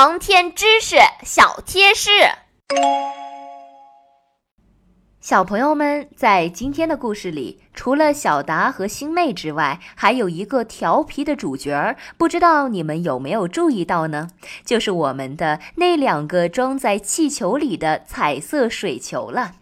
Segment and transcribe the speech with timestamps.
[0.00, 0.94] 航天知识
[1.24, 2.10] 小贴士。
[5.20, 14.28] 小朋友们，在今天的故事里，除了小达和星妹之外，还有一个调皮的主角儿，不知道你们有没有注意到呢？
[14.64, 19.54] 就是我们的那两个装在气球里的彩色水球了。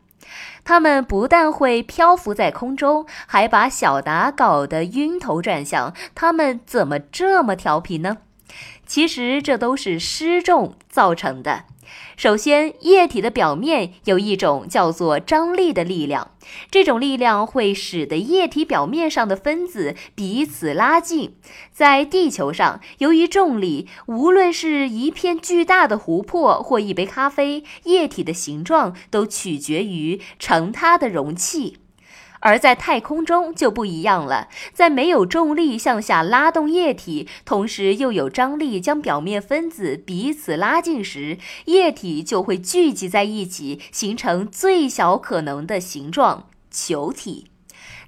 [0.64, 5.94] 它们不但会漂浮在空中，还把小达搞得晕头转向。
[6.14, 8.18] 它们怎么这么调皮呢？
[8.86, 11.64] 其实这都是失重造成的。
[12.16, 16.32] 首先，液体的表面有一种叫做张力的力量，
[16.68, 21.36] 这种力量会使得液体表面上的分子彼此拉近。
[21.72, 31.78] 在地球上，由于重力，无论是一片巨大的湖泊或一杯咖啡，液体的形状都取决于盛它的容器。
[32.46, 47.46] 而在太空中就不一样了，在没有重力向下拉动液体，同时又有张力将表面分子彼此拉近时，液体就会聚集在一起，形成最小可能的形状——球体。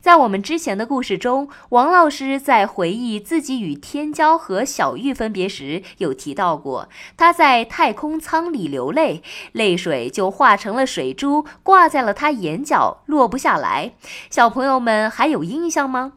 [0.01, 13.93] 在我们之前的故事中，王老师在回忆自己与天骄和小玉分别时，有提到过他在太空舱里流泪，泪水就化成了水珠，挂在了他眼角，落不下来。
[14.31, 16.13] 小朋友们还有印象吗？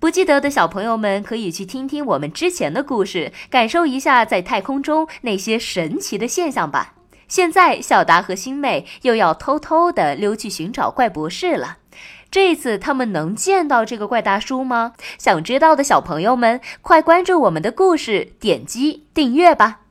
[0.00, 6.94] 不记得的小朋友们可以去听听我们之前的故事，感受一下在太空中那些神奇的现象吧。
[7.28, 11.78] 现在，小达和星妹又要偷偷地溜去寻找怪博士了。
[12.32, 14.94] 这次他们能见到这个怪大叔吗？
[15.18, 19.81] 想知道的小朋友们，快关注我们的故事，点击订阅吧。